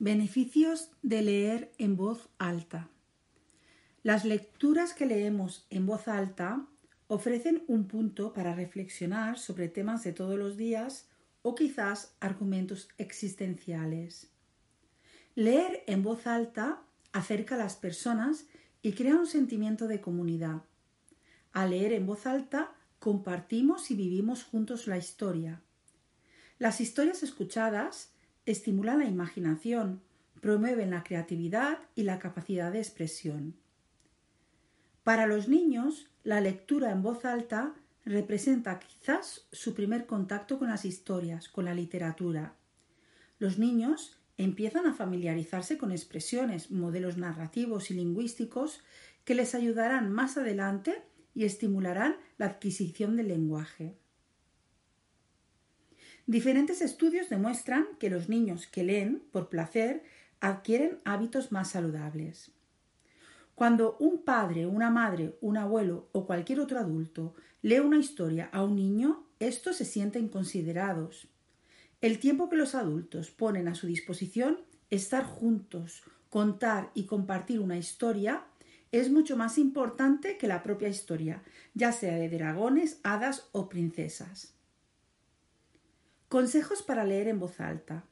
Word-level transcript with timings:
Beneficios 0.00 0.92
de 1.02 1.22
leer 1.22 1.72
en 1.76 1.96
voz 1.96 2.28
alta. 2.38 2.88
Las 4.04 4.24
lecturas 4.24 4.94
que 4.94 5.06
leemos 5.06 5.66
en 5.70 5.86
voz 5.86 6.06
alta 6.06 6.68
ofrecen 7.08 7.64
un 7.66 7.88
punto 7.88 8.32
para 8.32 8.54
reflexionar 8.54 9.40
sobre 9.40 9.68
temas 9.68 10.04
de 10.04 10.12
todos 10.12 10.38
los 10.38 10.56
días 10.56 11.08
o 11.42 11.56
quizás 11.56 12.14
argumentos 12.20 12.88
existenciales. 12.96 14.30
Leer 15.34 15.82
en 15.88 16.04
voz 16.04 16.28
alta 16.28 16.80
acerca 17.12 17.56
a 17.56 17.58
las 17.58 17.74
personas 17.74 18.46
y 18.82 18.92
crea 18.92 19.16
un 19.16 19.26
sentimiento 19.26 19.88
de 19.88 20.00
comunidad. 20.00 20.62
Al 21.52 21.70
leer 21.70 21.92
en 21.92 22.06
voz 22.06 22.24
alta 22.24 22.72
compartimos 23.00 23.90
y 23.90 23.96
vivimos 23.96 24.44
juntos 24.44 24.86
la 24.86 24.96
historia. 24.96 25.60
Las 26.60 26.80
historias 26.80 27.24
escuchadas 27.24 28.12
estimulan 28.50 29.00
la 29.00 29.04
imaginación, 29.04 30.00
promueven 30.40 30.90
la 30.90 31.02
creatividad 31.02 31.78
y 31.94 32.04
la 32.04 32.18
capacidad 32.18 32.72
de 32.72 32.78
expresión. 32.78 33.54
Para 35.04 35.26
los 35.26 35.48
niños, 35.48 36.10
la 36.24 36.40
lectura 36.40 36.90
en 36.90 37.02
voz 37.02 37.24
alta 37.24 37.74
representa 38.04 38.78
quizás 38.78 39.46
su 39.52 39.74
primer 39.74 40.06
contacto 40.06 40.58
con 40.58 40.68
las 40.68 40.86
historias, 40.86 41.48
con 41.48 41.66
la 41.66 41.74
literatura. 41.74 42.54
Los 43.38 43.58
niños 43.58 44.18
empiezan 44.38 44.86
a 44.86 44.94
familiarizarse 44.94 45.76
con 45.76 45.92
expresiones, 45.92 46.70
modelos 46.70 47.18
narrativos 47.18 47.90
y 47.90 47.94
lingüísticos 47.94 48.82
que 49.24 49.34
les 49.34 49.54
ayudarán 49.54 50.10
más 50.10 50.38
adelante 50.38 51.02
y 51.34 51.44
estimularán 51.44 52.16
la 52.38 52.46
adquisición 52.46 53.16
del 53.16 53.28
lenguaje. 53.28 53.98
Diferentes 56.28 56.82
estudios 56.82 57.30
demuestran 57.30 57.86
que 57.98 58.10
los 58.10 58.28
niños 58.28 58.66
que 58.66 58.82
leen 58.82 59.22
por 59.32 59.48
placer 59.48 60.02
adquieren 60.40 60.98
hábitos 61.06 61.52
más 61.52 61.70
saludables. 61.70 62.50
Cuando 63.54 63.96
un 63.98 64.24
padre, 64.24 64.66
una 64.66 64.90
madre, 64.90 65.38
un 65.40 65.56
abuelo 65.56 66.10
o 66.12 66.26
cualquier 66.26 66.60
otro 66.60 66.80
adulto 66.80 67.34
lee 67.62 67.78
una 67.78 67.96
historia 67.96 68.50
a 68.52 68.62
un 68.62 68.76
niño, 68.76 69.24
estos 69.40 69.76
se 69.76 69.86
sienten 69.86 70.28
considerados. 70.28 71.28
El 72.02 72.18
tiempo 72.18 72.50
que 72.50 72.56
los 72.56 72.74
adultos 72.74 73.30
ponen 73.30 73.66
a 73.66 73.74
su 73.74 73.86
disposición, 73.86 74.60
estar 74.90 75.24
juntos, 75.24 76.02
contar 76.28 76.90
y 76.92 77.06
compartir 77.06 77.58
una 77.58 77.78
historia, 77.78 78.44
es 78.92 79.10
mucho 79.10 79.38
más 79.38 79.56
importante 79.56 80.36
que 80.36 80.46
la 80.46 80.62
propia 80.62 80.90
historia, 80.90 81.42
ya 81.72 81.90
sea 81.90 82.16
de 82.16 82.28
dragones, 82.28 83.00
hadas 83.02 83.48
o 83.52 83.70
princesas. 83.70 84.57
Consejos 86.28 86.82
para 86.82 87.04
leer 87.04 87.26
en 87.28 87.38
voz 87.38 87.58
alta. 87.58 88.04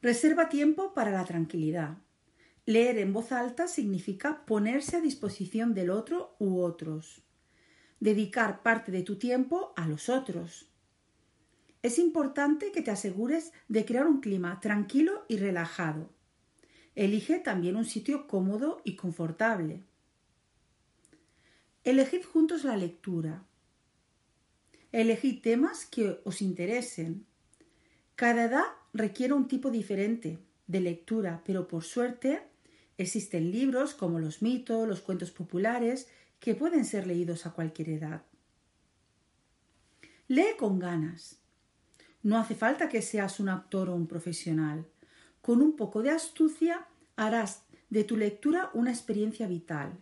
Reserva 0.00 0.48
tiempo 0.48 0.94
para 0.94 1.10
la 1.10 1.26
tranquilidad. 1.26 1.98
Leer 2.64 2.96
en 2.96 3.12
voz 3.12 3.32
alta 3.32 3.68
significa 3.68 4.46
ponerse 4.46 4.96
a 4.96 5.02
disposición 5.02 5.74
del 5.74 5.90
otro 5.90 6.34
u 6.38 6.60
otros. 6.62 7.22
Dedicar 8.00 8.62
parte 8.62 8.92
de 8.92 9.02
tu 9.02 9.18
tiempo 9.18 9.74
a 9.76 9.86
los 9.86 10.08
otros. 10.08 10.70
Es 11.82 11.98
importante 11.98 12.72
que 12.72 12.80
te 12.80 12.90
asegures 12.90 13.52
de 13.68 13.84
crear 13.84 14.06
un 14.06 14.22
clima 14.22 14.58
tranquilo 14.60 15.26
y 15.28 15.36
relajado. 15.36 16.08
Elige 16.94 17.40
también 17.40 17.76
un 17.76 17.84
sitio 17.84 18.26
cómodo 18.26 18.80
y 18.84 18.96
confortable. 18.96 19.82
Elegid 21.84 22.24
juntos 22.24 22.64
la 22.64 22.78
lectura. 22.78 23.44
Elegid 24.96 25.42
temas 25.42 25.84
que 25.84 26.22
os 26.24 26.40
interesen. 26.40 27.26
Cada 28.14 28.44
edad 28.44 28.64
requiere 28.94 29.34
un 29.34 29.46
tipo 29.46 29.70
diferente 29.70 30.38
de 30.66 30.80
lectura, 30.80 31.42
pero 31.44 31.68
por 31.68 31.84
suerte 31.84 32.40
existen 32.96 33.50
libros 33.50 33.92
como 33.92 34.18
los 34.18 34.40
mitos, 34.40 34.88
los 34.88 35.02
cuentos 35.02 35.30
populares, 35.30 36.08
que 36.40 36.54
pueden 36.54 36.86
ser 36.86 37.06
leídos 37.06 37.44
a 37.44 37.50
cualquier 37.50 37.90
edad. 37.90 38.22
Lee 40.28 40.56
con 40.58 40.78
ganas. 40.78 41.40
No 42.22 42.38
hace 42.38 42.54
falta 42.54 42.88
que 42.88 43.02
seas 43.02 43.38
un 43.38 43.50
actor 43.50 43.90
o 43.90 43.94
un 43.94 44.06
profesional. 44.06 44.86
Con 45.42 45.60
un 45.60 45.76
poco 45.76 46.02
de 46.02 46.08
astucia 46.08 46.86
harás 47.16 47.64
de 47.90 48.04
tu 48.04 48.16
lectura 48.16 48.70
una 48.72 48.92
experiencia 48.92 49.46
vital. 49.46 49.92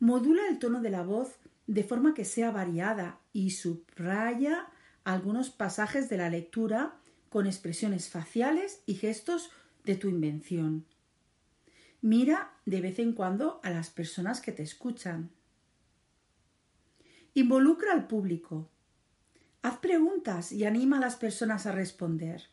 Modula 0.00 0.46
el 0.50 0.58
tono 0.58 0.82
de 0.82 0.90
la 0.90 1.02
voz 1.02 1.38
de 1.68 1.84
forma 1.84 2.14
que 2.14 2.24
sea 2.24 2.50
variada 2.50 3.20
y 3.32 3.50
subraya 3.50 4.66
algunos 5.04 5.50
pasajes 5.50 6.08
de 6.08 6.16
la 6.16 6.30
lectura 6.30 6.96
con 7.28 7.46
expresiones 7.46 8.08
faciales 8.08 8.82
y 8.86 8.94
gestos 8.94 9.50
de 9.84 9.94
tu 9.94 10.08
invención. 10.08 10.86
Mira 12.00 12.52
de 12.64 12.80
vez 12.80 12.98
en 12.98 13.12
cuando 13.12 13.60
a 13.62 13.70
las 13.70 13.90
personas 13.90 14.40
que 14.40 14.50
te 14.50 14.62
escuchan. 14.62 15.30
Involucra 17.34 17.92
al 17.92 18.06
público. 18.06 18.70
Haz 19.60 19.78
preguntas 19.78 20.52
y 20.52 20.64
anima 20.64 20.96
a 20.96 21.00
las 21.00 21.16
personas 21.16 21.66
a 21.66 21.72
responder. 21.72 22.44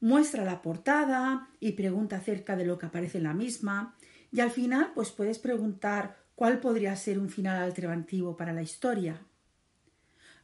Muestra 0.00 0.44
la 0.44 0.60
portada 0.60 1.48
y 1.58 1.72
pregunta 1.72 2.16
acerca 2.16 2.54
de 2.54 2.66
lo 2.66 2.78
que 2.78 2.86
aparece 2.86 3.16
en 3.16 3.24
la 3.24 3.34
misma 3.34 3.96
y 4.30 4.40
al 4.40 4.50
final 4.50 4.92
pues 4.94 5.10
puedes 5.10 5.38
preguntar 5.38 6.25
¿Cuál 6.36 6.60
podría 6.60 6.94
ser 6.96 7.18
un 7.18 7.30
final 7.30 7.62
alternativo 7.62 8.36
para 8.36 8.52
la 8.52 8.60
historia? 8.60 9.22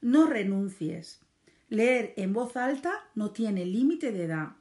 No 0.01 0.27
renuncies. 0.27 1.21
Leer 1.69 2.15
en 2.17 2.33
voz 2.33 2.57
alta 2.57 2.93
no 3.15 3.31
tiene 3.33 3.67
límite 3.67 4.11
de 4.11 4.25
edad. 4.25 4.57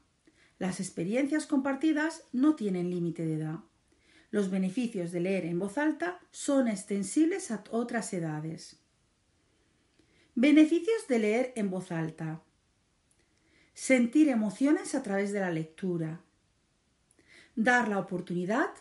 Las 0.59 0.81
experiencias 0.81 1.47
compartidas 1.47 2.25
no 2.33 2.55
tienen 2.55 2.89
límite 2.89 3.25
de 3.25 3.35
edad. 3.35 3.59
Los 4.29 4.51
beneficios 4.51 5.13
de 5.13 5.21
leer 5.21 5.45
en 5.45 5.57
voz 5.57 5.77
alta 5.77 6.19
son 6.31 6.67
extensibles 6.67 7.49
a 7.49 7.63
otras 7.71 8.11
edades. 8.11 8.77
Beneficios 10.35 11.07
de 11.07 11.19
leer 11.19 11.53
en 11.55 11.69
voz 11.69 11.93
alta. 11.93 12.41
Sentir 13.73 14.27
emociones 14.27 14.95
a 14.95 15.01
través 15.01 15.31
de 15.31 15.39
la 15.39 15.49
lectura. 15.49 16.19
Dar 17.55 17.87
la 17.87 17.99
oportunidad 17.99 18.71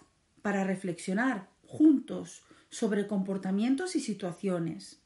para 0.43 0.65
reflexionar 0.65 1.49
juntos 1.71 2.43
sobre 2.69 3.07
comportamientos 3.07 3.95
y 3.95 4.01
situaciones. 4.01 5.01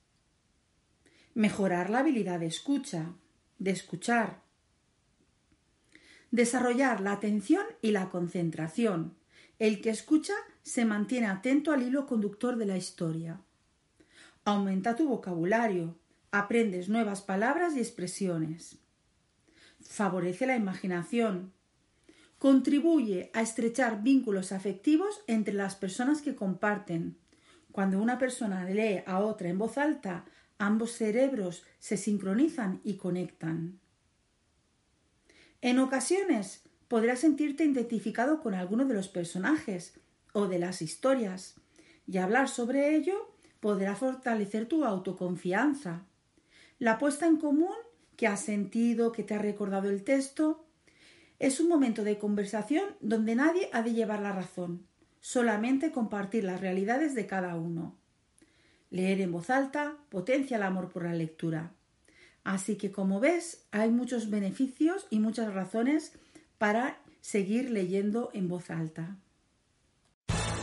Mejorar 1.34 1.90
la 1.90 1.98
habilidad 1.98 2.40
de 2.40 2.46
escucha, 2.46 3.12
de 3.58 3.70
escuchar. 3.70 4.40
Desarrollar 6.30 7.02
la 7.02 7.12
atención 7.12 7.66
y 7.82 7.90
la 7.90 8.08
concentración. 8.08 9.14
El 9.58 9.82
que 9.82 9.90
escucha 9.90 10.32
se 10.62 10.86
mantiene 10.86 11.26
atento 11.26 11.70
al 11.70 11.82
hilo 11.82 12.06
conductor 12.06 12.56
de 12.56 12.66
la 12.66 12.78
historia. 12.78 13.42
Aumenta 14.46 14.96
tu 14.96 15.06
vocabulario. 15.06 15.98
Aprendes 16.30 16.88
nuevas 16.88 17.20
palabras 17.20 17.76
y 17.76 17.80
expresiones. 17.80 18.78
Favorece 19.82 20.46
la 20.46 20.56
imaginación, 20.56 21.52
contribuye 22.38 23.30
a 23.32 23.42
estrechar 23.42 24.02
vínculos 24.02 24.52
afectivos 24.52 25.22
entre 25.26 25.54
las 25.54 25.74
personas 25.74 26.22
que 26.22 26.34
comparten. 26.34 27.16
Cuando 27.72 28.00
una 28.00 28.18
persona 28.18 28.64
lee 28.64 29.02
a 29.06 29.20
otra 29.20 29.48
en 29.48 29.58
voz 29.58 29.78
alta, 29.78 30.26
ambos 30.58 30.92
cerebros 30.92 31.64
se 31.78 31.96
sincronizan 31.96 32.80
y 32.84 32.96
conectan. 32.96 33.80
En 35.60 35.78
ocasiones 35.78 36.62
podrás 36.88 37.20
sentirte 37.20 37.64
identificado 37.64 38.40
con 38.42 38.54
alguno 38.54 38.84
de 38.84 38.94
los 38.94 39.08
personajes 39.08 39.94
o 40.32 40.46
de 40.46 40.58
las 40.58 40.82
historias, 40.82 41.54
y 42.06 42.18
hablar 42.18 42.48
sobre 42.48 42.94
ello 42.94 43.34
podrá 43.60 43.96
fortalecer 43.96 44.66
tu 44.66 44.84
autoconfianza. 44.84 46.04
La 46.78 46.98
puesta 46.98 47.26
en 47.26 47.38
común 47.38 47.74
que 48.16 48.26
has 48.26 48.40
sentido, 48.40 49.10
que 49.12 49.22
te 49.22 49.34
ha 49.34 49.38
recordado 49.38 49.88
el 49.88 50.04
texto, 50.04 50.66
es 51.38 51.60
un 51.60 51.68
momento 51.68 52.04
de 52.04 52.18
conversación 52.18 52.84
donde 53.00 53.34
nadie 53.34 53.68
ha 53.72 53.82
de 53.82 53.92
llevar 53.92 54.20
la 54.20 54.32
razón, 54.32 54.86
solamente 55.20 55.90
compartir 55.90 56.44
las 56.44 56.60
realidades 56.60 57.14
de 57.14 57.26
cada 57.26 57.56
uno. 57.56 57.96
Leer 58.90 59.20
en 59.20 59.32
voz 59.32 59.50
alta 59.50 59.96
potencia 60.08 60.56
el 60.56 60.62
amor 60.62 60.90
por 60.90 61.04
la 61.04 61.14
lectura. 61.14 61.72
Así 62.44 62.76
que, 62.76 62.92
como 62.92 63.20
ves, 63.20 63.66
hay 63.70 63.90
muchos 63.90 64.30
beneficios 64.30 65.06
y 65.10 65.18
muchas 65.18 65.52
razones 65.52 66.12
para 66.58 66.98
seguir 67.20 67.70
leyendo 67.70 68.30
en 68.34 68.48
voz 68.48 68.70
alta. 68.70 69.16